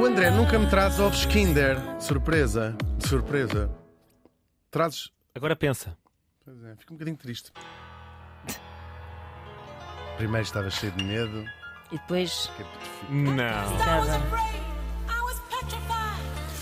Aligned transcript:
O 0.00 0.06
André 0.06 0.30
nunca 0.30 0.56
me 0.60 0.70
traz 0.70 1.00
ovos 1.00 1.26
Kinder. 1.26 1.76
Surpresa. 1.98 2.76
De 2.98 3.08
surpresa. 3.08 3.68
Trazes. 4.70 5.10
Agora 5.34 5.56
pensa. 5.56 5.98
Pois 6.44 6.62
é, 6.62 6.76
fico 6.76 6.92
um 6.92 6.96
bocadinho 6.96 7.16
triste. 7.16 7.50
Primeiro 10.16 10.46
estava 10.46 10.70
cheio 10.70 10.92
de 10.92 11.02
medo. 11.02 11.44
E 11.90 11.98
depois 11.98 12.48
Não. 13.08 13.64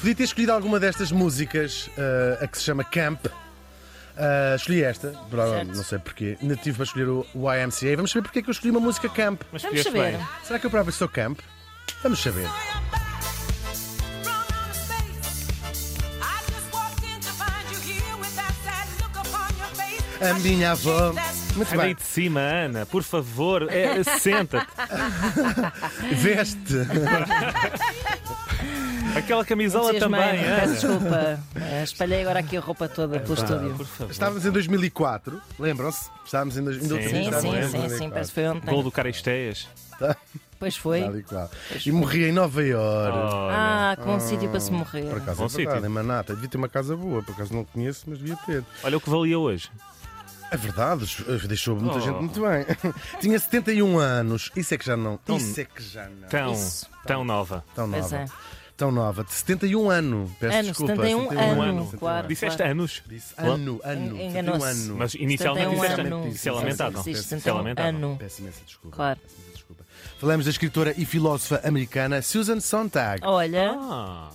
Podia 0.01 0.15
ter 0.15 0.23
escolhido 0.23 0.53
alguma 0.53 0.81
destas 0.81 1.13
músicas, 1.13 1.91
eh, 1.99 2.39
a 2.41 2.49
que 2.49 2.57
se 2.57 2.65
chama 2.65 2.83
Camp. 2.85 3.27
Eh, 4.17 4.55
escolhi 4.57 4.83
esta, 4.85 5.15
não 5.75 5.83
sei 5.85 5.99
porquê. 5.99 6.37
Ainda 6.41 6.57
tive 6.57 6.77
para 6.77 6.85
escolher 6.85 7.09
o 7.09 7.27
YMCA. 7.35 7.97
Vamos 7.97 8.11
saber 8.11 8.23
porque 8.23 8.39
é 8.41 8.43
que 8.43 8.49
eu 8.49 8.53
escolhi 8.53 8.71
uma 8.71 8.81
música 8.81 9.09
Camp. 9.09 9.43
Mas 9.51 9.63
Vamos 9.63 9.83
saber. 9.83 10.13
bem. 10.17 10.27
Será 10.45 10.59
que 10.59 10.67
eu 10.67 10.71
próprio 10.71 10.93
sou 10.93 11.09
Camp? 11.09 11.41
Vamos 12.03 12.21
saber. 12.23 12.47
A 20.21 20.35
minha 20.35 20.73
avó. 20.73 21.13
Muito 21.57 21.77
bem. 21.77 21.95
de 21.95 22.03
cima, 22.03 22.41
Ana, 22.41 22.87
por 22.87 23.03
favor, 23.03 23.69
é, 23.71 24.03
senta-te. 24.19 24.67
Veste. 26.15 26.75
Aquela 29.17 29.45
camisola 29.45 29.93
também, 29.99 30.21
Peço 30.21 30.63
Ana. 30.65 30.73
desculpa. 30.73 31.41
Eh, 31.57 31.83
Espalhei 31.85 32.23
agora 32.23 32.41
aqui 32.41 32.57
a 32.57 32.61
roupa 32.61 32.89
toda 32.89 33.21
pelo 33.21 33.35
estúdio. 33.35 33.75
Por 33.77 33.87
favor. 33.87 34.11
Estávamos 34.11 34.47
em 34.47 34.51
2004, 34.51 35.41
lembram-se? 35.59 36.11
Estávamos 36.25 36.57
em 36.57 36.65
2004. 36.65 37.11
Sim, 37.41 37.51
sim, 37.69 37.85
em 37.85 37.89
sim, 37.91 37.97
sim, 37.99 38.11
parece 38.11 38.31
que 38.31 38.35
foi 38.35 38.49
ontem. 38.49 38.71
Gol 38.71 38.83
do 38.83 38.91
Caristeias. 38.91 39.69
Pois 40.59 40.77
foi. 40.77 41.03
Tal 41.03 41.17
e 41.19 41.23
qual. 41.23 41.51
E 41.85 41.93
morri 41.93 42.25
em 42.29 42.33
Nova 42.33 42.63
Iorque. 42.63 43.19
Ah, 43.51 43.97
com 44.03 44.15
um 44.17 44.21
sítio 44.21 44.49
para 44.49 44.61
se 44.61 44.71
morrer. 44.73 45.03
Por 45.11 45.19
acaso 45.19 45.39
Bom 45.39 45.45
é 45.45 45.49
verdade, 45.49 45.77
sítio. 45.77 45.87
em 45.87 45.93
Manata. 45.93 46.35
Devia 46.35 46.49
ter 46.49 46.57
uma 46.59 46.69
casa 46.69 46.97
boa, 46.97 47.23
por 47.23 47.33
acaso 47.33 47.53
não 47.55 47.65
conheço, 47.65 48.05
mas 48.07 48.19
devia 48.19 48.37
ter. 48.47 48.65
Olha 48.83 48.97
o 48.97 49.01
que 49.01 49.11
valia 49.11 49.39
hoje. 49.39 49.71
É 50.51 50.57
verdade, 50.57 51.05
os- 51.05 51.47
deixou 51.47 51.75
muita 51.77 51.97
Oh. 51.97 52.01
gente 52.01 52.17
muito 52.19 52.41
bem. 52.41 52.67
Tinha 53.21 53.39
71 53.39 53.99
anos, 53.99 54.51
isso 54.55 54.75
é 54.75 54.79
que 54.79 54.85
já 54.85 54.97
não. 54.97 55.17
Tão- 55.19 55.37
Isso 55.37 55.61
é 55.61 55.65
que 55.65 55.83
já 55.83 56.05
não. 56.09 56.29
Tão, 56.29 56.53
Isso. 56.53 56.87
tão 57.07 57.25
nova. 57.25 57.65
Tão 57.75 57.89
Pois 57.91 58.03
nova. 58.11 58.17
é. 58.17 58.27
Tão 58.83 58.91
nova. 58.91 59.23
De 59.23 59.33
71 59.33 59.91
anos. 59.91 60.31
Peço 60.41 60.57
Ano, 60.57 60.69
desculpa. 60.69 60.97
71 60.97 61.31
ano, 61.39 61.63
anos. 61.63 61.95
claro. 61.97 62.27
Disseste 62.27 62.57
claro. 62.57 62.73
anos. 62.73 63.03
Disse 63.07 63.33
ano, 63.37 63.81
ano. 63.85 64.17
En- 64.21 64.27
enganou-se. 64.27 64.61
71 64.67 64.85
ano. 64.91 64.97
Mas 64.99 65.15
inicialmente 65.15 65.71
71 65.71 65.81
disseste 65.81 66.01
ano. 66.01 66.29
Isso 66.29 66.49
é 66.49 66.53
lamentável. 66.53 66.99
Sim, 66.99 67.05
sim, 67.05 67.11
Isso 67.21 67.21
é 67.21 67.39
71 67.39 67.57
lamentável. 67.59 67.89
ano. 67.97 68.17
Peço 68.19 68.41
imensa 68.43 68.61
desculpa. 68.67 68.97
Claro. 68.97 69.21
Peço 69.23 69.35
imensa 69.39 69.53
desculpa. 69.55 69.85
Falamos 70.19 70.45
da 70.47 70.51
escritora 70.51 70.95
e 70.99 71.05
filósofa 71.05 71.61
americana 71.65 72.21
Susan 72.23 72.59
Sontag. 72.59 73.21
Olha, 73.25 73.71
Ah, 73.79 74.31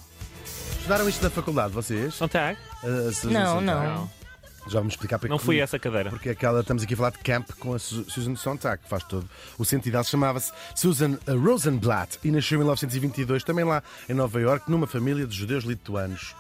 Estudaram 0.80 1.10
isto 1.10 1.22
na 1.22 1.30
faculdade, 1.30 1.74
vocês? 1.74 2.14
Sontag? 2.14 2.58
A 2.82 3.12
Susan 3.12 3.32
Não, 3.32 3.60
Sontag. 3.60 3.88
não. 3.88 4.10
Já 4.70 4.80
vamos 4.80 4.94
explicar 4.94 5.18
porque 5.20 5.30
Não 5.32 5.40
foi 5.40 5.60
essa 5.60 5.80
cadeira. 5.80 6.10
Porque 6.10 6.30
aquela, 6.30 6.60
estamos 6.62 6.84
aqui 6.84 6.94
a 6.94 6.98
falar 6.98 7.10
de 7.12 7.20
camp 7.20 7.50
com 7.60 7.74
a 7.74 7.80
Su- 7.80 8.10
Susan 8.10 8.36
Sontag, 8.36 8.84
que 8.84 8.90
faz 8.90 9.04
todo 9.04 9.28
o 9.58 9.64
sentido. 9.66 9.96
Ela 9.96 10.04
chamava-se 10.04 10.52
Susan 10.76 11.18
Rosenblatt 11.28 12.20
e 12.24 12.32
nasceu 12.32 12.56
em 12.56 12.60
1922, 12.60 13.44
também 13.44 13.64
lá 13.66 13.82
em 14.10 14.14
Nova 14.14 14.40
York, 14.42 14.70
numa 14.70 14.88
família 14.88 15.26
de 15.26 15.36
judeus 15.36 15.64
lituanos. 15.64 16.36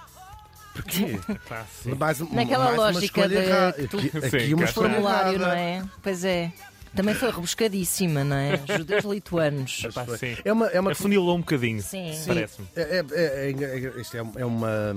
Porquê? 0.73 1.19
Classe. 1.47 1.89
Mais, 1.95 2.19
Naquela 2.31 2.65
mais 2.65 2.77
lógica 2.77 3.27
de 3.27 3.37
Aqui, 3.37 4.11
aqui 4.17 4.29
Sim, 4.47 4.53
uma 4.53 4.65
escolha 4.65 4.89
formulário, 4.89 5.39
não 5.39 5.49
é? 5.51 5.83
Pois 6.03 6.23
é. 6.23 6.51
Também 6.95 7.13
foi 7.15 7.29
rebuscadíssima, 7.31 8.23
não 8.23 8.35
é? 8.35 8.59
Judeus 8.77 9.05
lituanos. 9.05 9.83
Sim. 10.19 10.37
É 10.43 10.51
uma, 10.53 10.67
é 10.67 10.79
uma 10.79 10.91
Afunilou 10.91 11.35
um 11.35 11.39
bocadinho, 11.39 11.81
Sim. 11.81 12.13
Sim. 12.13 12.27
parece-me. 12.27 12.67
É, 12.75 12.81
é, 12.81 13.05
é, 13.11 13.51
é, 13.51 13.85
é- 13.97 14.01
isto 14.01 14.17
é, 14.17 14.19
é 14.41 14.45
uma. 14.45 14.93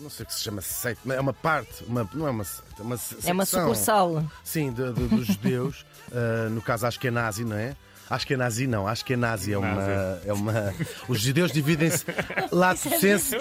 Não 0.00 0.10
sei 0.10 0.24
o 0.24 0.26
que 0.26 0.34
se 0.34 0.40
chama 0.42 0.60
seita, 0.60 1.00
mas 1.04 1.16
é 1.16 1.20
uma 1.20 1.32
parte, 1.32 1.82
uma, 1.84 2.08
não 2.12 2.26
é 2.26 2.30
uma 2.30 2.44
seita, 2.44 2.64
é 2.78 2.82
uma 2.82 2.96
É 3.24 3.32
uma 3.32 3.44
secção, 3.46 3.60
sucursal. 3.68 4.24
Sim, 4.42 4.72
de- 4.72 4.92
de- 4.92 5.08
dos 5.08 5.26
judeus. 5.26 5.86
ah, 6.12 6.48
no 6.50 6.60
caso, 6.60 6.86
acho 6.86 7.00
que 7.00 7.08
é 7.08 7.10
nazi, 7.10 7.44
não 7.44 7.56
é? 7.56 7.74
Acho 8.10 8.26
que 8.26 8.34
é 8.34 8.36
nazi, 8.36 8.66
não. 8.66 8.86
Acho 8.86 9.04
que 9.04 9.14
é 9.14 9.16
nazi. 9.16 9.52
É 9.52 9.58
uma. 9.58 9.74
Nazi. 9.74 10.20
É 10.28 10.32
uma 10.32 10.74
os 11.08 11.20
judeus 11.20 11.50
dividem-se. 11.52 12.04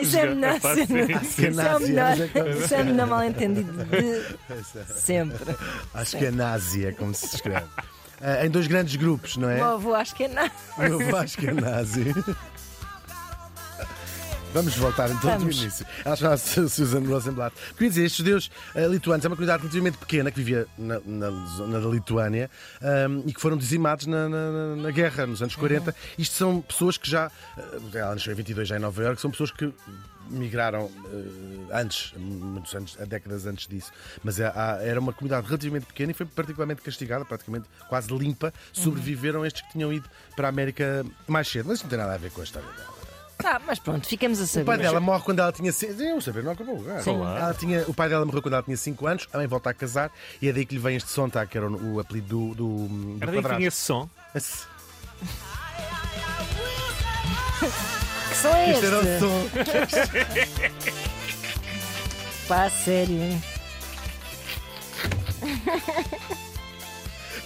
Isso 0.01 0.18
é 0.18 0.25
melhor 0.35 0.59
Pá, 0.59 0.74
ser- 0.75 0.88
sim. 0.88 1.12
Isso 1.22 1.46
é 1.46 1.50
nazi, 1.51 2.00
é 2.00 2.53
isso 2.63 2.74
é 2.75 2.81
o 2.81 2.85
melhor 2.85 3.07
mal 3.07 3.24
entendido 3.24 3.72
de 3.85 4.94
sempre. 5.00 5.56
Acho 5.94 6.18
que 6.18 6.25
é 6.25 6.31
nazi, 6.31 6.85
é 6.85 6.91
como 6.91 7.13
se 7.13 7.25
escreve. 7.35 7.66
Ah, 8.22 8.46
em 8.46 8.50
dois 8.50 8.68
grandes 8.68 8.96
grupos, 8.96 9.35
não 9.35 9.50
é? 9.50 9.56
Meu 10.78 10.94
avô, 10.95 11.18
acho 11.18 11.38
que 11.38 11.47
Vamos 14.53 14.75
voltar 14.75 15.09
então 15.09 15.38
do 15.38 15.52
início. 15.64 15.86
Ela 16.06 16.16
chamava-se 16.16 16.69
Susan 16.69 17.00
Rosenblatt. 17.08 17.56
Queria 17.74 17.90
dizer, 17.90 18.03
estes 18.06 18.18
judeus 18.19 18.52
eh, 18.75 18.88
lituanos 18.88 19.25
é 19.25 19.28
uma 19.28 19.36
comunidade 19.36 19.62
relativamente 19.64 19.97
pequena 19.97 20.30
que 20.31 20.38
vivia 20.38 20.68
na, 20.78 21.00
na 21.06 21.30
zona 21.58 21.80
da 21.81 21.88
Lituânia 21.90 22.50
ahm, 22.81 23.24
e 23.25 23.34
que 23.34 23.42
foram 23.42 23.58
dizimados 23.58 24.06
na, 24.06 24.30
na- 24.30 24.75
na 24.75 24.92
guerra, 24.92 25.25
nos 25.25 25.42
anos 25.42 25.56
40. 25.56 25.96
Isto 26.19 26.36
são 26.36 26.62
pessoas 26.62 26.97
que 26.97 27.09
já. 27.09 27.31
eh, 27.58 27.97
ela 27.97 28.13
nasceu 28.13 28.31
em 28.31 28.36
22 28.36 28.68
já 28.68 28.78
em 28.78 28.80
Nova 28.80 29.02
Iorque, 29.02 29.22
são 29.22 29.31
pessoas 29.31 29.50
que 29.50 29.74
migraram 30.30 30.90
eh, 31.72 31.80
antes, 31.81 32.13
muitos 32.16 32.74
anos, 32.75 32.96
décadas 33.08 33.47
antes 33.47 33.68
disso. 33.68 33.92
Mas 34.24 34.40
é- 34.40 34.53
era 34.84 35.00
uma 35.00 35.13
comunidade 35.13 35.47
relativamente 35.47 35.88
pequena 35.88 36.12
e 36.12 36.13
foi 36.13 36.28
particularmente 36.28 36.84
castigada, 36.84 37.25
praticamente 37.25 37.66
quase 37.90 38.13
limpa. 38.16 38.53
Sobreviveram 38.72 39.44
estes 39.44 39.63
que 39.63 39.72
tinham 39.72 39.92
ido 39.92 40.08
para 40.36 40.47
a 40.47 40.50
América 40.50 41.03
mais 41.28 41.47
cedo. 41.47 41.66
Mas 41.69 41.78
isso 41.78 41.86
não 41.86 41.90
tem 41.90 41.97
nada 41.97 42.13
a 42.13 42.18
ver 42.18 42.30
com 42.30 42.42
a 42.42 42.44
história 42.44 42.68
dela. 42.69 43.03
Tá, 43.38 43.60
mas 43.66 43.78
pronto, 43.80 44.08
ficamos 44.08 44.40
a 44.40 44.44
O 44.44 44.48
saber. 44.48 44.66
pai 44.66 44.78
dela 44.78 45.00
morre 45.00 45.24
quando 45.24 45.40
ela 45.40 45.52
tinha 45.52 45.72
5 45.72 46.02
Eu 46.02 46.22
saber, 46.22 46.44
não 46.44 46.52
acabou 46.52 46.76
o 46.76 46.78
lugar. 46.80 47.02
Sim. 47.02 47.16
Ela 47.22 47.54
tinha, 47.54 47.84
o 47.88 47.94
pai 47.94 48.08
dela 48.08 48.26
morreu 48.26 48.42
quando 48.42 48.54
ela 48.54 48.64
tinha 48.64 48.78
5 48.78 49.06
anos, 49.08 49.28
a 49.34 49.38
mãe 49.38 49.48
volta 49.48 49.70
a 49.70 49.74
casar 49.74 50.12
e 50.42 50.48
é 50.48 50.54
daí 50.54 50.66
que 50.66 50.76
lhe 50.76 50.80
vem 50.82 50.96
este 50.96 51.10
Sontag, 51.10 51.50
que 51.50 51.58
era 51.58 51.68
o, 51.68 51.96
o 51.96 52.00
apelido 52.00 52.28
do, 52.28 52.56
do, 52.56 52.88
do 52.88 53.18
Era 53.24 53.32
daí 53.32 53.42
que 53.44 53.56
tinha 53.56 53.68
esse 53.68 53.78
som. 53.82 54.10
Esse- 54.34 54.66
Que 58.30 58.36
som 58.36 58.50
é 58.50 58.72
Isto 58.72 58.86
era 58.86 58.98
o 58.98 59.02
este? 59.02 59.20
som. 59.20 59.50
Pá, 62.48 62.70
sério. 62.70 63.42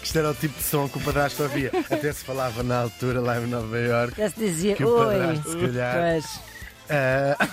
Isto 0.07 0.19
era 0.19 0.31
o 0.31 0.34
tipo 0.34 0.57
de 0.57 0.63
som 0.63 0.88
que 0.88 0.97
o 0.97 1.01
padrasto 1.01 1.44
ouvia. 1.44 1.69
Até 1.91 2.13
se 2.13 2.23
falava 2.23 2.63
na 2.63 2.79
altura 2.84 3.19
lá 3.19 3.38
em 3.41 3.45
Nova 3.47 3.78
Iorque. 3.78 4.22
Já 4.22 4.29
se 4.29 4.40
dizia, 4.40 4.73
Que 4.73 4.85
o 4.85 4.90
oi. 4.90 5.06
padrasto, 5.06 5.51
se 5.51 5.57
calhar. 5.57 5.95
Pois. 6.01 6.40
Ah, 6.90 7.47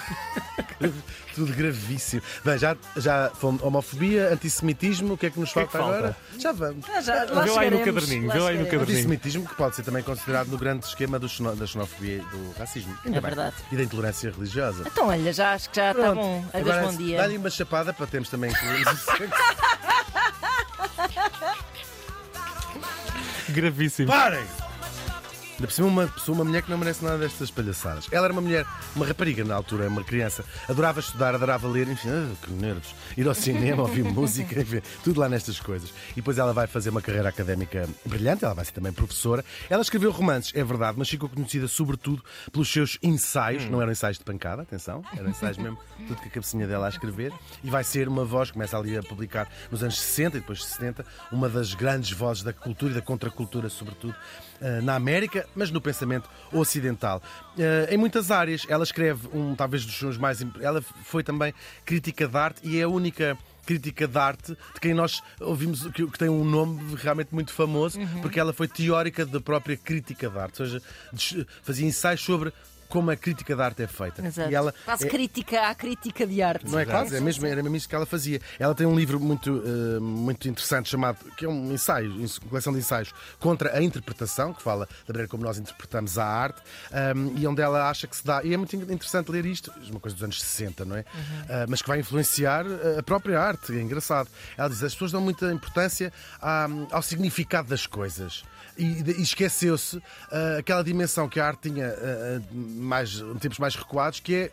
tudo 1.34 1.52
gravíssimo. 1.52 2.22
Bem, 2.44 2.56
já, 2.56 2.76
já 2.96 3.32
fomos 3.34 3.60
homofobia, 3.60 4.32
antissemitismo, 4.32 5.14
o 5.14 5.18
que 5.18 5.26
é 5.26 5.30
que 5.30 5.40
nos 5.40 5.52
que 5.52 5.58
é 5.58 5.66
falta, 5.66 5.76
que 5.78 5.82
falta? 5.82 5.98
agora? 5.98 6.16
Já 6.38 6.52
vamos. 6.52 6.86
Ah, 6.88 7.00
já, 7.00 7.24
lá 7.24 7.42
Vê 7.42 7.50
lá 7.50 7.60
aí 7.62 7.70
no 7.72 7.80
caderninho, 7.80 8.30
vê 8.30 8.38
lá 8.38 8.50
aí 8.50 8.58
no 8.58 8.64
caderninho. 8.66 8.92
Antissemitismo 8.98 9.48
que 9.48 9.54
pode 9.56 9.74
ser 9.74 9.82
também 9.82 10.04
considerado 10.04 10.46
no 10.46 10.56
grande 10.56 10.86
esquema 10.86 11.18
do 11.18 11.26
da 11.56 11.66
xenofobia 11.66 12.18
e 12.18 12.20
do 12.20 12.54
racismo. 12.56 12.96
Ainda 13.04 13.18
É 13.18 13.20
bem. 13.20 13.30
verdade. 13.30 13.56
E 13.72 13.76
da 13.76 13.82
intolerância 13.82 14.30
religiosa. 14.30 14.84
Então, 14.86 15.08
olha, 15.08 15.32
já 15.32 15.54
acho 15.54 15.68
que 15.70 15.76
já 15.80 15.90
está 15.90 16.14
bom. 16.14 16.44
Adeus, 16.52 16.68
Agora, 16.70 16.86
bom 16.92 16.96
dia. 16.96 17.16
Dá-lhe 17.18 17.36
uma 17.36 17.50
chapada 17.50 17.92
para 17.92 18.06
termos 18.06 18.28
também 18.28 18.52
incluirmos 18.52 18.92
o 18.92 18.96
sexo. 19.18 19.63
Gravíssimo. 23.54 24.10
Parem! 24.12 24.63
Ainda 25.54 25.68
por 25.68 25.72
cima, 25.72 25.86
uma 25.86 26.06
pessoa, 26.08 26.34
uma 26.34 26.44
mulher 26.44 26.62
que 26.62 26.70
não 26.70 26.76
merece 26.76 27.04
nada 27.04 27.16
destas 27.16 27.48
palhaçadas. 27.48 28.08
Ela 28.10 28.26
era 28.26 28.32
uma 28.32 28.42
mulher, 28.42 28.66
uma 28.96 29.06
rapariga 29.06 29.44
na 29.44 29.54
altura, 29.54 29.88
uma 29.88 30.02
criança. 30.02 30.44
Adorava 30.68 30.98
estudar, 30.98 31.32
adorava 31.32 31.68
ler, 31.68 31.88
enfim, 31.88 32.08
ah, 32.08 32.34
que 32.42 32.50
nervos. 32.50 32.92
Ir 33.16 33.28
ao 33.28 33.34
cinema, 33.34 33.82
ouvir 33.82 34.02
música, 34.04 34.60
enfim, 34.60 34.82
tudo 35.04 35.20
lá 35.20 35.28
nestas 35.28 35.60
coisas. 35.60 35.90
E 36.10 36.16
depois 36.16 36.38
ela 36.38 36.52
vai 36.52 36.66
fazer 36.66 36.90
uma 36.90 37.00
carreira 37.00 37.28
académica 37.28 37.88
brilhante, 38.04 38.44
ela 38.44 38.52
vai 38.52 38.64
ser 38.64 38.72
também 38.72 38.92
professora. 38.92 39.44
Ela 39.70 39.82
escreveu 39.82 40.10
romances, 40.10 40.52
é 40.56 40.64
verdade, 40.64 40.98
mas 40.98 41.08
ficou 41.08 41.28
conhecida 41.28 41.68
sobretudo 41.68 42.24
pelos 42.50 42.72
seus 42.72 42.98
ensaios. 43.00 43.64
Não 43.70 43.80
eram 43.80 43.92
ensaios 43.92 44.18
de 44.18 44.24
pancada, 44.24 44.62
atenção, 44.62 45.04
eram 45.16 45.30
ensaios 45.30 45.56
mesmo, 45.56 45.78
tudo 46.08 46.16
com 46.16 46.26
a 46.26 46.30
cabecinha 46.30 46.66
dela 46.66 46.86
a 46.86 46.88
escrever. 46.88 47.32
E 47.62 47.70
vai 47.70 47.84
ser 47.84 48.08
uma 48.08 48.24
voz, 48.24 48.50
começa 48.50 48.76
ali 48.76 48.96
a 48.96 49.02
publicar 49.04 49.48
nos 49.70 49.84
anos 49.84 50.00
60 50.00 50.36
e 50.36 50.40
depois 50.40 50.64
70, 50.64 51.06
uma 51.30 51.48
das 51.48 51.74
grandes 51.74 52.10
vozes 52.10 52.42
da 52.42 52.52
cultura 52.52 52.90
e 52.90 52.94
da 52.96 53.02
contracultura, 53.02 53.68
sobretudo 53.68 54.16
eh, 54.60 54.80
na 54.80 54.94
América, 54.94 55.43
mas 55.54 55.70
no 55.70 55.80
pensamento 55.80 56.28
ocidental. 56.52 57.22
Eh, 57.58 57.88
Em 57.90 57.96
muitas 57.96 58.30
áreas, 58.30 58.64
ela 58.68 58.84
escreve 58.84 59.28
um, 59.32 59.54
talvez 59.54 59.84
dos 59.84 59.94
seus 59.96 60.16
mais. 60.16 60.44
Ela 60.60 60.80
foi 60.82 61.22
também 61.22 61.52
crítica 61.84 62.26
de 62.26 62.36
arte 62.36 62.60
e 62.62 62.78
é 62.78 62.82
a 62.82 62.88
única 62.88 63.36
crítica 63.64 64.06
de 64.06 64.18
arte 64.18 64.52
de 64.74 64.80
quem 64.80 64.92
nós 64.94 65.22
ouvimos 65.40 65.86
que, 65.88 66.06
tem 66.18 66.28
um 66.28 66.44
nome 66.44 66.96
realmente 66.96 67.28
muito 67.32 67.52
famoso, 67.52 67.98
porque 68.20 68.38
ela 68.38 68.52
foi 68.52 68.68
teórica 68.68 69.24
da 69.24 69.40
própria 69.40 69.76
crítica 69.76 70.28
de 70.28 70.38
arte, 70.38 70.62
ou 70.62 70.68
seja, 70.68 71.46
fazia 71.62 71.86
ensaios 71.86 72.20
sobre 72.20 72.52
como 72.94 73.10
a 73.10 73.16
crítica 73.16 73.56
da 73.56 73.64
arte 73.64 73.82
é 73.82 73.88
feita. 73.88 74.24
Exato. 74.24 74.48
E 74.52 74.54
ela 74.54 74.72
Quase 74.84 75.06
é- 75.06 75.10
crítica 75.10 75.62
à 75.68 75.74
crítica 75.74 76.24
de 76.24 76.40
arte. 76.40 76.70
não 76.70 76.78
é 76.78 76.86
quase, 76.86 77.16
é 77.16 77.20
mesmo, 77.20 77.44
era 77.44 77.60
mesmo 77.60 77.74
isso 77.74 77.88
que 77.88 77.94
ela 77.96 78.06
fazia. 78.06 78.40
Ela 78.56 78.72
tem 78.72 78.86
um 78.86 78.94
livro 78.94 79.18
muito, 79.18 79.60
eh, 79.66 79.98
muito 79.98 80.48
interessante 80.48 80.88
chamado, 80.88 81.18
que 81.36 81.44
é 81.44 81.48
um 81.48 81.72
ensaio, 81.72 82.12
uma 82.14 82.28
coleção 82.48 82.72
de 82.72 82.78
ensaios 82.78 83.12
contra 83.40 83.76
a 83.76 83.82
interpretação, 83.82 84.52
que 84.54 84.62
fala 84.62 84.86
da 84.86 85.12
maneira 85.12 85.26
como 85.28 85.42
nós 85.42 85.58
interpretamos 85.58 86.16
a 86.18 86.24
arte, 86.24 86.62
um, 87.16 87.36
e 87.36 87.44
onde 87.48 87.60
ela 87.60 87.90
acha 87.90 88.06
que 88.06 88.14
se 88.16 88.24
dá. 88.24 88.40
E 88.44 88.54
é 88.54 88.56
muito 88.56 88.76
interessante 88.76 89.28
ler 89.32 89.44
isto, 89.44 89.72
uma 89.90 89.98
coisa 89.98 90.14
dos 90.14 90.22
anos 90.22 90.40
60, 90.40 90.84
não 90.84 90.94
é? 90.96 91.04
Ah, 91.50 91.66
mas 91.68 91.82
que 91.82 91.88
vai 91.88 91.98
influenciar 91.98 92.64
a 92.96 93.02
própria 93.02 93.40
arte, 93.40 93.72
é 93.76 93.80
engraçado. 93.82 94.28
Ela 94.56 94.68
diz: 94.68 94.82
as 94.84 94.92
pessoas 94.92 95.10
dão 95.10 95.20
muita 95.20 95.52
importância 95.52 96.12
à- 96.40 96.68
ao 96.92 97.02
significado 97.02 97.68
das 97.68 97.86
coisas. 97.88 98.44
E, 98.76 99.02
e 99.18 99.22
esqueceu-se 99.22 100.02
ah, 100.32 100.56
aquela 100.58 100.82
dimensão 100.84 101.28
que 101.28 101.38
a 101.40 101.46
arte 101.46 101.70
tinha 101.70 101.86
mais, 102.84 103.20
em 103.20 103.38
tempos 103.38 103.58
mais 103.58 103.74
recuados, 103.74 104.20
que 104.20 104.34
é 104.34 104.52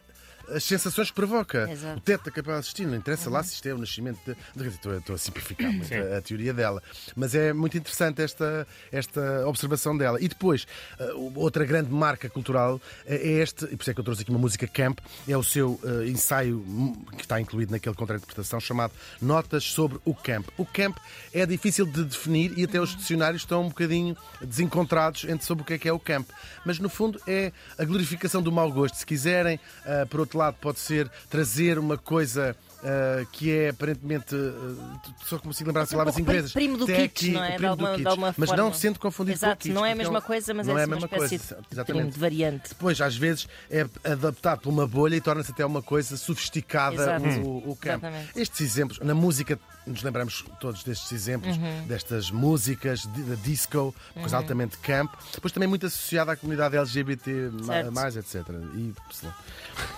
as 0.55 0.63
sensações 0.63 1.09
que 1.09 1.15
provoca. 1.15 1.69
Exato. 1.71 1.97
O 1.97 2.01
teto 2.01 2.25
da 2.25 2.31
Capela 2.31 2.61
Sistina, 2.61 2.91
não 2.91 2.97
interessa 2.97 3.29
lá 3.29 3.41
se 3.43 3.53
isto 3.55 3.67
é 3.67 3.73
o 3.73 3.77
nascimento 3.77 4.19
de. 4.25 4.35
de- 4.63 4.69
Estou, 4.71 4.97
estou 4.97 5.15
a 5.15 5.17
simplificar 5.17 5.71
muito 5.71 5.93
a, 5.93 6.17
a 6.17 6.21
teoria 6.21 6.53
dela, 6.53 6.81
mas 7.15 7.35
é 7.35 7.51
muito 7.53 7.77
interessante 7.77 8.21
esta, 8.21 8.65
esta 8.91 9.47
observação 9.47 9.95
dela. 9.97 10.17
E 10.21 10.27
depois, 10.27 10.65
eh, 10.99 11.11
outra 11.35 11.65
grande 11.65 11.91
marca 11.91 12.29
cultural 12.29 12.79
eh, 13.05 13.15
é 13.15 13.27
este, 13.43 13.65
e 13.65 13.75
por 13.75 13.81
isso 13.83 13.91
é 13.91 13.93
que 13.93 13.99
eu 13.99 14.03
trouxe 14.03 14.21
aqui 14.23 14.31
uma 14.31 14.39
música 14.39 14.67
camp, 14.67 14.99
é 15.27 15.37
o 15.37 15.43
seu 15.43 15.79
eh, 15.83 16.07
ensaio 16.09 16.57
hum, 16.59 17.05
que 17.17 17.21
está 17.23 17.39
incluído 17.39 17.71
naquele 17.71 17.95
contra-interpretação 17.95 18.59
chamado 18.59 18.93
Notas 19.21 19.63
sobre 19.65 19.99
o 20.05 20.13
Camp. 20.15 20.47
O 20.57 20.65
Camp 20.65 20.97
é 21.33 21.45
difícil 21.45 21.85
de 21.85 22.03
definir 22.05 22.57
e 22.57 22.63
até 22.63 22.79
os 22.79 22.95
dicionários 22.95 23.41
estão 23.43 23.63
um 23.65 23.69
bocadinho 23.69 24.15
desencontrados 24.41 25.23
entre 25.25 25.45
sobre 25.45 25.63
o 25.63 25.65
que 25.65 25.73
é 25.73 25.77
que 25.77 25.87
é 25.89 25.93
o 25.93 25.99
Camp. 25.99 26.27
Mas 26.65 26.79
no 26.79 26.89
fundo 26.89 27.19
é 27.27 27.51
a 27.77 27.83
glorificação 27.85 28.41
do 28.41 28.51
mau 28.51 28.71
gosto. 28.71 28.95
Se 28.95 29.05
quiserem, 29.05 29.59
ah, 29.85 30.05
por 30.09 30.19
outro 30.19 30.37
lado, 30.37 30.40
pode 30.49 30.79
ser 30.79 31.11
trazer 31.29 31.77
uma 31.77 31.97
coisa. 31.97 32.55
Ah, 32.83 33.25
que 33.31 33.51
é 33.51 33.69
aparentemente 33.69 34.35
ah, 34.35 35.15
só 35.25 35.37
como 35.39 35.53
se 35.53 35.63
lembrasse 35.63 35.93
um 35.93 35.97
palavras 35.97 36.17
inglesas. 36.19 36.53
primo 36.53 36.77
do 36.77 36.85
kitsch, 36.85 37.29
não 37.29 37.43
é? 37.43 37.51
De 37.51 37.57
primo 37.57 37.75
do 37.75 37.85
alguma- 37.85 37.89
de 37.91 37.95
kitsch. 37.97 38.07
alguma 38.07 38.35
Mas 38.37 38.51
não 38.51 38.73
sendo 38.73 38.99
confundido 38.99 39.39
com 39.39 39.45
o 39.45 39.49
Exato, 39.49 39.69
não 39.69 39.85
é 39.85 39.91
a 39.91 39.95
mesma 39.95 40.21
coisa, 40.21 40.53
mas 40.53 40.67
não 40.67 40.77
é 40.77 40.83
a 40.83 40.87
uma 40.87 40.95
mesma 40.95 41.07
espécie 41.07 41.37
coisa. 41.39 41.61
de 41.61 41.67
Exatamente. 41.75 42.11
de 42.13 42.19
variante. 42.19 42.69
Depois, 42.69 42.99
às 43.01 43.15
vezes, 43.15 43.47
é 43.69 43.85
adaptado 44.03 44.61
por 44.61 44.69
uma 44.69 44.87
bolha 44.87 45.15
e 45.15 45.21
torna-se 45.21 45.51
até 45.51 45.65
uma 45.65 45.81
coisa 45.81 46.17
sofisticada 46.17 46.95
Exato. 46.95 47.25
o, 47.41 47.71
o 47.71 47.75
campo. 47.75 48.05
Exatamente. 48.05 48.39
Estes 48.39 48.61
exemplos, 48.61 48.99
na 48.99 49.13
música, 49.13 49.59
nos 49.85 50.03
lembramos 50.03 50.43
todos 50.59 50.83
destes 50.83 51.11
exemplos, 51.11 51.57
Uhum. 51.57 51.87
destas 51.87 52.29
músicas 52.31 53.01
de, 53.01 53.23
de 53.23 53.35
disco, 53.37 53.93
coisa 54.13 54.37
altamente 54.37 54.77
camp. 54.77 55.11
Depois 55.33 55.51
também 55.51 55.67
muito 55.67 55.85
associada 55.85 56.31
à 56.31 56.35
comunidade 56.35 56.77
LGBT, 56.77 57.49
Certo. 57.65 57.91
mais, 57.91 58.15
etc. 58.15 58.35
E, 58.75 58.93
lá. 59.23 59.35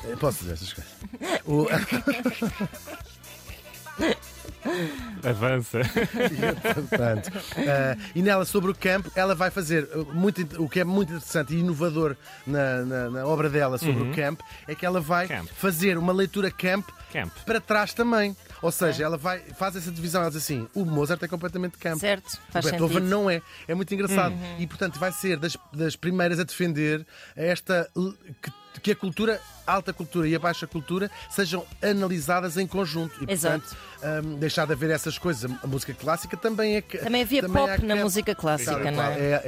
Eh, 0.06 0.16
Posso 0.18 0.40
dizer 0.40 0.54
essas 0.54 0.74
coisas. 0.74 0.92
O- 1.46 1.68
Avança. 5.24 5.80
Portanto, 6.90 7.32
eh, 7.58 7.98
e 8.16 8.22
nela, 8.22 8.46
sobre 8.46 8.72
o 8.72 8.76
campo, 8.76 9.12
ela 9.16 9.36
vai 9.36 9.50
fazer 9.52 9.88
eh, 9.92 9.98
muito, 10.14 10.42
o 10.62 10.70
que 10.70 10.80
é 10.80 10.84
muito 10.84 11.10
interessante 11.14 11.54
e 11.54 11.60
inovador 11.60 12.16
na, 12.48 12.82
na- 12.84 13.10
na 13.10 13.26
obra 13.26 13.50
dela 13.50 13.78
sobre 13.78 14.04
o 14.04 14.14
camp 14.16 14.40
é 14.68 14.74
que 14.74 14.86
ela 14.86 15.00
vai 15.02 15.28
Camp. 15.28 15.48
fazer 15.56 15.98
uma 15.98 16.14
leitura 16.14 16.50
camp, 16.50 16.88
Camp. 17.12 17.32
para 17.46 17.60
trás 17.60 17.94
também. 17.94 18.36
Ou 18.62 18.72
seja, 18.72 19.04
ela 19.04 19.18
vai, 19.18 19.40
faz 19.58 19.76
essa 19.76 19.92
divisão, 19.92 20.22
ela 20.22 20.32
diz 20.32 20.42
assim: 20.42 20.68
o 20.74 20.86
Mozart 20.86 21.22
é 21.22 21.28
completamente 21.28 21.78
camp. 21.78 22.00
Certo, 22.00 22.40
faz 22.50 22.66
o 22.66 22.70
Beethoven 22.70 22.98
sentido. 23.00 23.10
não 23.10 23.30
é. 23.30 23.42
É 23.68 23.76
muito 23.76 23.94
engraçado. 23.94 24.34
E, 24.58 24.66
portanto, 24.66 24.98
vai 24.98 25.12
ser 25.12 25.38
das, 25.38 25.58
das 25.74 25.96
primeiras 25.98 26.40
a 26.40 26.44
defender 26.44 27.06
esta. 27.36 27.90
Que, 28.42 28.52
que 28.82 28.92
a 28.92 28.96
cultura, 28.96 29.40
alta 29.66 29.94
cultura 29.94 30.28
e 30.28 30.36
a 30.36 30.40
baixa 30.40 30.66
cultura 30.68 31.10
sejam 31.30 31.66
analisadas 31.82 32.58
em 32.58 32.68
conjunto. 32.68 33.24
E, 33.24 33.32
Exato. 33.32 33.62
portanto, 34.02 34.26
hum, 34.26 34.38
deixar 34.40 34.66
de 34.66 34.74
haver 34.74 34.90
essas 34.90 35.18
coisas. 35.18 35.50
A 35.64 35.68
música 35.68 35.94
clássica 35.94 36.36
também 36.38 36.76
é. 36.78 36.82
que- 36.82 36.98
Também 36.98 37.22
havia 37.22 37.46
há 37.46 37.50
pop 37.50 37.82
na 37.86 37.94
camp. 37.96 38.04
música 38.04 38.36
clássica, 38.36 38.92
não 38.92 39.04
é? 39.04 39.14
É, 39.14 39.20
é- 39.20 39.42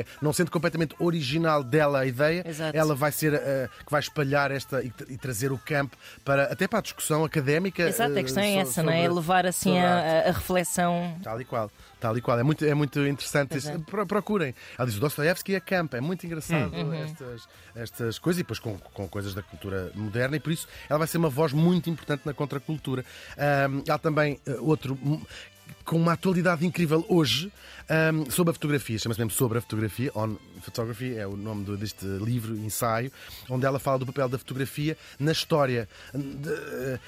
é- 0.00 0.04
não 0.20 0.32
sendo 0.32 0.50
completamente 0.50 0.94
original 0.98 1.62
dela 1.62 2.00
a 2.00 2.06
ideia, 2.06 2.42
Exato. 2.46 2.76
ela 2.76 2.94
vai 2.94 3.12
ser 3.12 3.34
a 3.34 3.68
que 3.84 3.90
vai 3.90 4.00
espalhar 4.00 4.50
esta 4.50 4.82
e, 4.82 4.92
e 5.08 5.16
trazer 5.16 5.52
o 5.52 5.58
campo 5.58 5.96
para 6.24 6.44
até 6.44 6.66
para 6.66 6.78
a 6.78 6.82
discussão 6.82 7.24
académica. 7.24 7.82
Exato, 7.82 8.14
a 8.14 8.20
eh, 8.20 8.22
questão 8.22 8.42
é 8.42 8.52
so- 8.64 8.70
essa, 8.70 8.82
não 8.82 8.92
é? 8.92 9.02
sobre- 9.02 9.14
Levar 9.14 9.46
assim 9.46 9.70
sobre 9.74 9.86
a 9.86 10.28
a, 10.28 10.32
reflexão. 10.32 11.16
Tal 11.22 11.40
e 11.40 11.44
qual, 11.44 11.70
tal 12.00 12.16
e 12.16 12.20
qual. 12.20 12.38
É 12.38 12.42
muito, 12.42 12.64
é 12.64 12.74
muito 12.74 12.98
interessante. 13.06 13.56
Isso. 13.58 13.70
é. 13.70 13.78
Pro- 13.78 14.06
Procurem. 14.06 14.54
Ela 14.78 14.86
diz 14.88 14.96
o 14.96 15.00
Dostoevsky 15.00 15.54
é 15.54 15.60
campo, 15.60 15.96
é 15.96 16.00
muito 16.00 16.24
engraçado 16.26 16.74
Uhum. 16.74 16.92
estas, 16.94 17.48
estas 17.74 18.18
coisas 18.18 18.40
e 18.40 18.42
depois 18.42 18.58
com, 18.58 18.76
com 18.78 19.08
coisas 19.08 19.34
da 19.34 19.42
cultura 19.42 19.59
moderna 19.94 20.36
e 20.36 20.40
por 20.40 20.52
isso 20.52 20.66
ela 20.88 20.98
vai 20.98 21.08
ser 21.08 21.18
uma 21.18 21.28
voz 21.30 21.52
muito 21.52 21.88
importante 21.90 22.22
na 22.24 22.32
contracultura. 22.34 23.04
Ahm, 23.36 23.82
ela 23.86 23.98
também, 23.98 24.38
eh, 24.46 24.56
outro. 24.60 24.98
Com 25.84 25.96
uma 25.96 26.12
atualidade 26.14 26.66
incrível 26.66 27.04
hoje 27.08 27.50
ahm, 27.88 28.28
sobre 28.28 28.50
a 28.50 28.54
fotografia, 28.54 28.98
chama-se 28.98 29.20
mesmo 29.20 29.30
Sobre 29.30 29.58
a 29.58 29.60
Fotografia, 29.60 30.10
On 30.16 30.36
Photography 30.62 31.16
é 31.16 31.26
o 31.26 31.36
nome 31.36 31.64
do- 31.64 31.76
deste 31.76 32.04
livro, 32.04 32.56
ensaio, 32.56 33.10
onde 33.48 33.64
ela 33.66 33.78
fala 33.78 33.98
do 34.00 34.06
papel 34.06 34.28
da 34.28 34.36
fotografia 34.38 34.96
na 35.18 35.30
história. 35.32 35.88
De- 36.12 36.48
eh, 36.52 36.98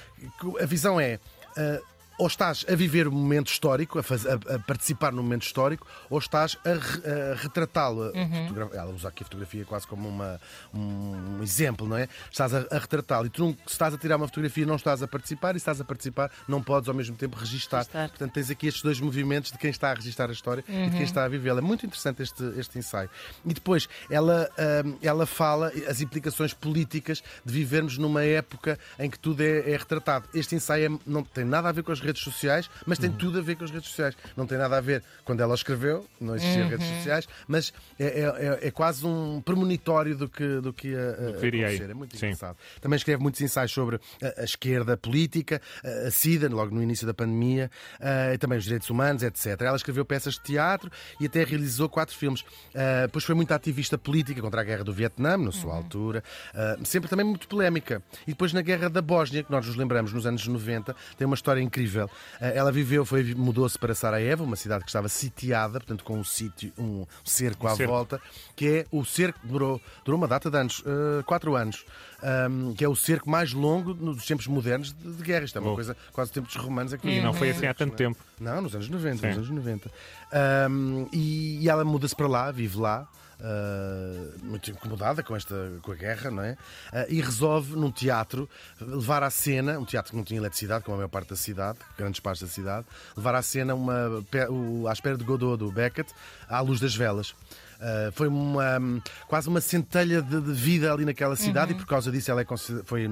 a 0.61 0.65
visão 0.65 0.99
é. 0.99 1.19
eh, 1.57 1.81
ou 2.19 2.27
estás 2.27 2.65
a 2.69 2.75
viver 2.75 3.07
o 3.07 3.11
momento 3.11 3.47
histórico, 3.47 3.97
a, 3.99 4.03
faz- 4.03 4.25
a- 4.25 4.33
a 4.55 4.59
participar 4.59 5.11
no 5.11 5.21
momento 5.23 5.43
histórico, 5.43 5.87
ou 6.09 6.19
estás 6.19 6.57
a, 6.65 7.31
a 7.31 7.35
retratá-lo. 7.35 8.11
Uhum. 8.13 8.69
Ela 8.73 8.91
usa 8.91 9.07
aqui 9.09 9.23
a 9.23 9.25
fotografia 9.25 9.65
quase 9.65 9.87
como 9.87 10.07
uma, 10.07 10.39
um 10.73 11.41
exemplo, 11.41 11.87
não 11.87 11.97
é? 11.97 12.07
Estás 12.31 12.53
a, 12.53 12.65
a 12.71 12.77
retratá-lo 12.79 13.25
e 13.27 13.29
tu, 13.29 13.43
não- 13.45 13.53
se 13.53 13.73
estás 13.73 13.93
a 13.93 13.97
tirar 13.97 14.17
uma 14.17 14.27
fotografia, 14.27 14.65
não 14.65 14.75
estás 14.75 15.01
a 15.03 15.07
participar, 15.07 15.51
e 15.55 15.59
se 15.59 15.63
estás 15.63 15.79
a 15.81 15.83
participar, 15.85 16.31
não 16.47 16.61
podes 16.61 16.89
ao 16.89 16.95
mesmo 16.95 17.15
tempo 17.15 17.37
registar. 17.37 17.85
Portanto, 18.09 18.33
tens 18.33 18.49
aqui 18.49 18.67
estes 18.67 18.83
dois 18.83 18.99
movimentos 18.99 19.51
de 19.51 19.57
quem 19.57 19.69
está 19.69 19.91
a 19.91 19.93
registar 19.93 20.29
a 20.29 20.33
história 20.33 20.63
e 20.67 20.89
de 20.89 20.95
quem 20.97 21.03
está 21.03 21.23
a 21.25 21.27
vivê-la. 21.27 21.59
É 21.59 21.61
muito 21.61 21.85
interessante 21.85 22.21
este, 22.23 22.43
este 22.57 22.77
ensaio. 22.79 23.09
E 23.45 23.53
depois, 23.53 23.87
ela, 24.09 24.49
hum, 24.85 24.97
ela 25.01 25.25
fala 25.25 25.71
as 25.87 26.01
implicações 26.01 26.53
políticas 26.53 27.23
de 27.45 27.53
vivermos 27.53 27.97
numa 27.97 28.23
época 28.23 28.79
em 28.99 29.09
que 29.09 29.19
tudo 29.19 29.41
é, 29.41 29.71
é 29.71 29.77
retratado. 29.77 30.27
Este 30.33 30.55
ensaio 30.55 30.93
é- 30.95 30.99
não 31.05 31.23
tem 31.23 31.43
nada 31.45 31.69
a 31.69 31.71
ver 31.71 31.83
com 31.83 31.91
as 31.91 31.99
redes 32.03 32.21
sociais, 32.21 32.69
mas 32.85 32.97
tem 32.99 33.11
tudo 33.11 33.39
a 33.39 33.41
ver 33.41 33.55
com 33.55 33.63
as 33.63 33.71
redes 33.71 33.89
sociais. 33.89 34.15
Não 34.37 34.45
tem 34.45 34.57
nada 34.57 34.77
a 34.77 34.81
ver 34.81 35.03
quando 35.25 35.41
ela 35.41 35.55
escreveu, 35.55 36.05
não 36.19 36.35
existiam 36.35 36.67
redes 36.69 36.85
sociais, 36.87 37.27
mas 37.47 37.73
é, 37.99 38.05
é- 38.05 38.21
é- 38.63 38.67
é 38.67 38.71
quase 38.71 39.05
um 39.05 39.41
premonitório 39.41 40.15
do 40.15 40.27
que, 40.29 40.59
do 40.61 40.73
que 40.73 40.89
ia 40.89 41.09
acontecer. 41.11 41.89
É 41.89 41.93
muito 41.93 42.17
Sim. 42.17 42.25
engraçado. 42.27 42.57
Também 42.81 42.97
escreve 42.97 43.21
muitos 43.21 43.41
ensaios 43.41 43.71
sobre 43.71 43.99
a, 44.21 44.41
a 44.41 44.43
esquerda 44.43 44.95
política, 44.97 45.61
a, 45.83 46.07
a 46.07 46.11
SIDA, 46.11 46.49
logo 46.49 46.73
no 46.75 46.81
início 46.83 47.05
da 47.07 47.13
pandemia, 47.13 47.69
e 48.33 48.37
também 48.37 48.57
os 48.57 48.63
direitos 48.63 48.89
humanos, 48.89 49.23
etc. 49.23 49.61
Ela 49.61 49.75
escreveu 49.77 50.03
peças 50.05 50.33
de 50.35 50.41
teatro 50.41 50.91
e 51.19 51.25
até 51.25 51.43
realizou 51.43 51.87
quatro 51.89 52.15
filmes. 52.15 52.43
Depois 53.05 53.23
foi 53.23 53.35
muito 53.35 53.51
ativista 53.53 53.97
política 53.97 54.41
contra 54.41 54.61
a 54.61 54.63
guerra 54.63 54.83
do 54.83 54.93
Vietnã, 54.93 55.37
na 55.37 55.51
sua 55.51 55.75
altura, 55.75 56.23
eh, 56.53 56.77
sempre 56.83 57.09
também 57.09 57.25
muito 57.25 57.47
polémica. 57.47 58.01
E 58.27 58.31
depois 58.31 58.51
na 58.53 58.61
guerra 58.61 58.89
da 58.89 59.01
Bósnia, 59.01 59.43
que 59.43 59.51
nós 59.51 59.65
nos 59.65 59.75
lembramos 59.75 60.11
nos 60.13 60.25
anos 60.25 60.45
90, 60.47 60.95
tem 61.17 61.25
uma 61.25 61.35
história 61.35 61.61
incrível. 61.61 61.92
Eh, 62.01 62.53
ela 62.57 62.71
viveu, 62.71 63.05
foi, 63.05 63.33
mudou-se 63.35 63.77
para 63.77 63.93
Sarajevo, 63.95 64.43
uma 64.43 64.55
cidade 64.55 64.83
que 64.83 64.89
estava 64.89 65.07
sitiada, 65.09 65.79
portanto 65.79 66.03
com 66.03 66.17
um 66.17 66.23
sítio, 66.23 66.71
um 66.77 67.05
cerco 67.23 67.67
à 67.67 67.75
cerco. 67.75 67.91
volta, 67.93 68.21
que 68.55 68.67
é 68.67 68.85
o 68.91 69.03
cerco 69.05 69.39
durou, 69.43 69.81
durou 70.05 70.17
uma 70.17 70.27
data 70.27 70.49
de 70.49 70.57
anos, 70.57 70.83
eh, 70.85 71.23
quatro 71.23 71.55
anos, 71.55 71.85
ahm, 72.21 72.73
que 72.73 72.83
é 72.83 72.87
o 72.89 72.95
cerco 72.95 73.29
mais 73.29 73.53
longo 73.53 73.93
nos 73.93 74.25
tempos 74.25 74.47
modernos 74.47 74.93
de, 74.93 75.11
de 75.13 75.23
guerra. 75.23 75.45
Isto 75.45 75.57
é 75.57 75.61
uma 75.61 75.71
Oh. 75.71 75.75
coisa 75.75 75.95
quase 76.11 76.31
tempos 76.31 76.55
romanos 76.55 76.93
aqui. 76.93 77.09
E 77.09 77.21
não 77.21 77.33
foi 77.33 77.49
assim 77.51 77.65
há 77.67 77.73
tanto 77.73 77.93
é? 77.93 77.97
tempo. 77.97 78.17
Não, 78.39 78.61
nos 78.61 78.73
anos 78.75 78.89
90, 78.89 79.17
Sim. 79.19 79.27
nos 79.27 79.37
anos 79.37 79.49
90. 79.49 79.91
Ahm, 80.31 81.07
e, 81.11 81.59
e 81.61 81.69
ela 81.69 81.83
muda-se 81.85 82.15
para 82.15 82.27
lá, 82.27 82.51
vive 82.51 82.77
lá. 82.77 83.07
Ah, 83.43 84.37
muito 84.41 84.71
incomodada 84.71 85.21
com 85.21 85.35
esta 85.35 85.53
com 85.81 85.91
a 85.91 85.95
guerra, 85.95 86.31
não 86.31 86.43
é? 86.43 86.57
Ah, 86.91 87.05
e 87.09 87.21
resolve 87.21 87.75
num 87.75 87.91
teatro 87.91 88.49
levar 88.79 89.21
à 89.23 89.29
cena, 89.29 89.77
um 89.77 89.85
teatro 89.85 90.11
que 90.11 90.17
não 90.17 90.23
tinha 90.23 90.39
eletricidade, 90.39 90.83
como 90.83 90.95
a 90.95 90.97
maior 90.97 91.09
parte 91.09 91.29
da 91.29 91.35
cidade, 91.35 91.79
grandes 91.97 92.19
partes 92.19 92.41
da 92.41 92.47
cidade, 92.49 92.85
levar 93.15 93.35
à 93.35 93.41
cena 93.41 93.75
uma 93.75 94.23
o- 94.49 94.87
à 94.87 94.93
espera 94.93 95.17
de 95.17 95.23
Godot 95.23 95.57
do 95.57 95.71
Beckett 95.71 96.13
à 96.47 96.59
luz 96.61 96.79
das 96.79 96.95
velas. 96.95 97.35
Ah, 97.81 98.11
foi 98.13 98.27
uma, 98.29 98.79
quase 99.27 99.49
uma 99.49 99.59
centelha 99.59 100.21
de, 100.21 100.39
de 100.39 100.53
vida 100.53 100.93
ali 100.93 101.03
naquela 101.03 101.35
cidade 101.35 101.73
e 101.73 101.75
por 101.75 101.85
causa 101.85 102.09
disso 102.11 102.31
ela 102.31 102.41
é 102.41 102.45
foi 102.85 103.09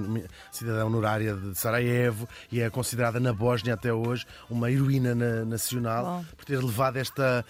cidadã 0.49 0.85
honorária 0.85 1.33
de 1.35 1.57
Sarajevo 1.57 2.29
e 2.49 2.61
é 2.61 2.69
considerada 2.69 3.19
na 3.19 3.33
Bósnia 3.33 3.73
até 3.73 3.91
hoje 3.91 4.25
uma 4.49 4.71
heroína 4.71 5.13
na- 5.13 5.43
nacional 5.43 6.05
Bom. 6.05 6.25
por 6.37 6.45
ter 6.45 6.63
levado 6.63 6.95
esta, 6.97 7.43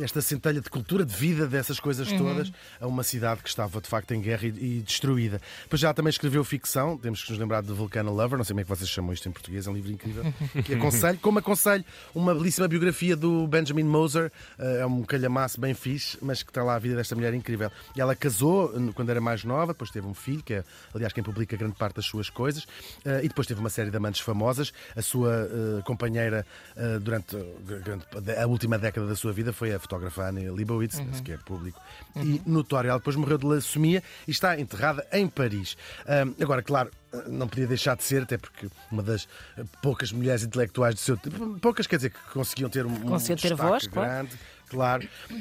esta 0.00 0.20
centelha 0.20 0.60
de 0.60 0.70
cultura, 0.70 1.04
de 1.04 1.14
vida, 1.14 1.46
dessas 1.46 1.80
coisas 1.80 2.10
todas 2.12 2.52
a 2.80 2.86
uma 2.86 3.02
cidade 3.02 3.42
que 3.42 3.48
estava 3.48 3.80
de 3.80 3.88
facto 3.88 4.12
em 4.12 4.20
guerra 4.20 4.46
e, 4.46 4.78
e 4.78 4.80
destruída. 4.80 5.40
Depois 5.62 5.80
já 5.80 5.92
também 5.92 6.10
escreveu 6.10 6.44
ficção, 6.44 6.96
temos 6.96 7.22
que 7.22 7.30
nos 7.30 7.40
lembrar 7.40 7.62
de 7.62 7.72
Vulcano 7.72 8.12
Lover, 8.12 8.38
não 8.38 8.44
sei 8.44 8.54
como 8.54 8.60
é 8.60 8.64
que 8.64 8.70
vocês 8.70 8.88
chamam 8.88 9.12
isto 9.12 9.28
em 9.28 9.32
português, 9.32 9.66
é 9.66 9.70
um 9.70 9.74
livro 9.74 9.90
incrível, 9.90 10.24
que 10.64 10.74
aconselho, 10.78 11.18
como 11.18 11.38
aconselho 11.38 11.84
uma 12.14 12.34
belíssima 12.34 12.68
biografia 12.68 13.16
do 13.16 13.46
Benjamin 13.46 13.84
Moser, 13.84 14.30
eh, 14.58 14.80
é 14.80 14.86
um 14.86 15.02
calhamaço 15.02 15.60
bem 15.60 15.74
fixe, 15.74 16.18
mas 16.20 16.42
que 16.42 16.50
está 16.50 16.62
lá 16.62 16.74
a 16.74 16.78
vida 16.78 16.96
desta 16.96 17.14
mulher 17.14 17.34
incrível. 17.34 17.70
E 17.96 18.00
ela 18.00 18.14
casou 18.14 18.72
quando 18.94 19.10
era 19.10 19.20
mais 19.20 19.44
nova, 19.44 19.72
depois 19.72 19.90
teve 19.90 20.06
um 20.06 20.14
filho, 20.14 20.42
que 20.42 20.54
é, 20.54 20.64
aliás, 20.94 21.12
quem 21.12 21.22
publica 21.22 21.56
grande 21.56 21.74
parte 21.76 21.96
das 21.96 22.06
suas 22.06 22.30
coisas, 22.30 22.66
eh, 23.04 23.20
e 23.24 23.28
depois 23.28 23.46
teve 23.46 23.60
uma 23.60 23.70
série 23.70 23.90
de 23.90 23.96
amantes 23.96 24.20
famosas. 24.20 24.72
A 24.96 25.02
sua 25.02 25.32
eh, 25.32 25.82
companheira 25.84 26.46
durante 27.02 27.36
a 28.38 28.46
última 28.46 28.78
década 28.78 29.06
da 29.06 29.16
sua 29.16 29.32
vida 29.32 29.52
foi 29.52 29.74
a 29.74 29.77
fotógrafa 29.78 30.28
Anne 30.28 30.50
Leibovitz, 30.50 31.00
que 31.24 31.32
é 31.32 31.36
público 31.38 31.80
e 32.16 32.40
notório. 32.46 32.88
Ela 32.90 32.98
depois 32.98 33.16
morreu 33.16 33.38
de 33.38 33.46
leucemia 33.46 34.02
e 34.26 34.30
está 34.30 34.58
enterrada 34.58 35.06
em 35.12 35.26
Paris. 35.28 35.76
Ahm, 36.06 36.34
agora, 36.40 36.62
claro, 36.62 36.90
não 37.26 37.48
podia 37.48 37.66
deixar 37.66 37.96
de 37.96 38.04
ser, 38.04 38.22
até 38.22 38.36
porque 38.36 38.68
uma 38.90 39.02
das 39.02 39.26
eh, 39.56 39.64
poucas 39.82 40.12
mulheres 40.12 40.42
intelectuais 40.42 40.94
do 40.94 41.00
seu 41.00 41.16
tempo, 41.16 41.58
poucas 41.60 41.86
quer 41.86 41.96
dizer 41.96 42.10
que 42.10 42.18
conseguiam 42.32 42.68
ter 42.68 42.84
um, 42.84 42.92
um 42.92 43.00
Conseguiam 43.00 43.36
ter 43.36 43.48
destaque 43.48 43.70
voz, 43.70 43.86
grande. 43.86 44.28
Claro, 44.28 44.28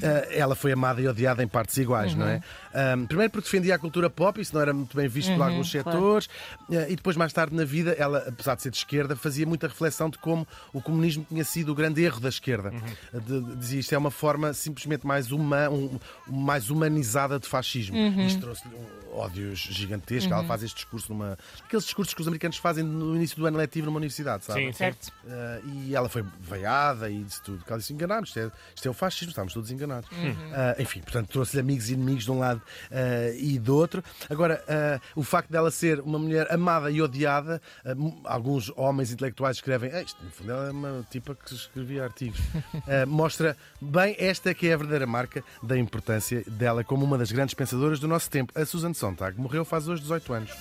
Eh, 0.01 0.37
ela 0.39 0.55
foi 0.55 0.71
amada 0.71 1.01
e 1.01 1.07
odiada 1.07 1.43
em 1.43 1.47
partes 1.47 1.75
iguais, 1.77 2.13
não 2.15 2.27
é? 2.27 2.41
Ahm, 2.73 3.05
primeiro 3.05 3.31
porque 3.31 3.45
defendia 3.45 3.75
a 3.75 3.79
cultura 3.79 4.09
pop, 4.09 4.39
isso 4.39 4.53
não 4.53 4.61
era 4.61 4.73
muito 4.73 4.95
bem 4.95 5.07
visto 5.07 5.33
por 5.33 5.41
alguns 5.41 5.71
claro. 5.71 5.91
setores, 5.91 6.29
eh, 6.71 6.87
e 6.91 6.95
depois, 6.95 7.15
mais 7.17 7.33
tarde 7.33 7.55
na 7.55 7.65
vida, 7.65 7.91
ela, 7.97 8.19
apesar 8.27 8.55
de 8.55 8.61
ser 8.61 8.69
de 8.71 8.77
esquerda, 8.77 9.15
fazia 9.15 9.45
muita 9.45 9.67
reflexão 9.67 10.09
de 10.09 10.17
como 10.17 10.47
o 10.73 10.81
comunismo 10.81 11.25
tinha 11.27 11.43
sido 11.43 11.71
o 11.71 11.75
grande 11.75 12.01
erro 12.03 12.19
da 12.19 12.29
esquerda. 12.29 12.71
Eh, 13.13 13.19
de- 13.19 13.41
de- 13.41 13.55
dizia 13.55 13.79
isto 13.79 13.93
é 13.93 13.97
uma 13.97 14.11
forma 14.11 14.53
simplesmente 14.53 15.05
mais, 15.05 15.31
uma, 15.31 15.69
um- 15.69 15.99
mais 16.27 16.69
humanizada 16.69 17.39
de 17.39 17.47
fascismo. 17.47 17.97
Isto 17.97 18.41
trouxe-lhe 18.41 18.75
um 18.75 19.17
ódios 19.17 19.59
gigantescos. 19.59 20.31
Ela 20.31 20.43
faz 20.43 20.61
este 20.63 20.75
discurso 20.75 21.11
numa. 21.11 21.37
aqueles 21.65 21.85
discursos 21.85 22.13
que 22.13 22.21
os 22.21 22.27
americanos 22.27 22.57
fazem 22.57 22.83
no 22.83 23.15
início 23.15 23.35
do 23.37 23.45
ano 23.47 23.57
letivo 23.57 23.87
numa 23.87 23.97
universidade, 23.97 24.45
sabe? 24.45 24.65
Sim. 24.67 24.71
Certo. 24.73 25.07
Uh, 25.25 25.67
e 25.87 25.95
ela 25.95 26.07
foi 26.07 26.23
veiada 26.39 27.09
e 27.09 27.23
disse 27.23 27.41
tudo. 27.41 27.63
Ela 27.67 27.79
disse: 27.79 27.93
enganados, 27.93 28.29
isto 28.29 28.39
é, 28.39 28.51
isto 28.75 28.87
é 28.87 28.91
o 28.91 28.93
fascismo, 28.93 29.16
estávamos 29.25 29.53
todos 29.53 29.71
enganados. 29.71 30.09
Uh, 30.09 30.81
enfim, 30.81 31.01
portanto, 31.01 31.29
trouxe-lhe 31.29 31.61
amigos 31.61 31.89
e 31.89 31.93
inimigos 31.93 32.23
de 32.23 32.31
um 32.31 32.39
lado 32.39 32.61
uh, 32.91 33.35
e 33.37 33.59
do 33.59 33.75
outro. 33.75 34.03
Agora, 34.29 34.63
uh, 34.63 35.19
o 35.19 35.23
facto 35.23 35.49
dela 35.49 35.71
ser 35.71 35.99
uma 36.01 36.19
mulher 36.19 36.51
amada 36.51 36.89
e 36.91 37.01
odiada, 37.01 37.61
uh, 37.85 38.21
alguns 38.23 38.71
homens 38.75 39.11
intelectuais 39.11 39.57
escrevem: 39.57 39.91
"Ah, 39.93 40.01
isto 40.01 40.23
no 40.23 40.31
fundo 40.31 40.51
ela 40.51 40.67
é 40.67 40.71
uma 40.71 41.05
tipa 41.09 41.35
que 41.35 41.53
escrevia 41.53 42.03
artigos. 42.03 42.39
Uh, 42.39 43.07
mostra 43.07 43.57
bem 43.81 44.15
esta 44.19 44.53
que 44.53 44.67
é 44.67 44.73
a 44.73 44.77
verdadeira 44.77 45.07
marca 45.07 45.43
da 45.61 45.77
importância 45.77 46.43
dela 46.47 46.83
como 46.83 47.03
uma 47.03 47.17
das 47.17 47.31
grandes 47.31 47.53
pensadoras 47.53 47.99
do 47.99 48.07
nosso 48.07 48.29
tempo. 48.29 48.53
A 48.55 48.65
Susan 48.65 48.93
Sontag 48.93 49.39
morreu 49.39 49.65
faz 49.65 49.87
hoje 49.87 50.01
18 50.01 50.33
anos. 50.33 50.51